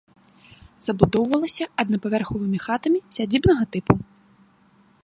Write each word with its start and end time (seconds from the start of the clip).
Забудоўвалася 0.85 1.65
аднапавярховымі 1.83 2.59
хатамі 2.65 2.99
сядзібнага 3.19 3.63
тыпу. 3.77 3.93